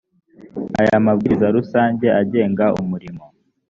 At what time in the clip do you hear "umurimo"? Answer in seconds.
2.81-3.23